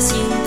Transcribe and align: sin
sin 0.00 0.37